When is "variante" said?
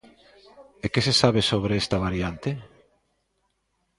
2.05-2.49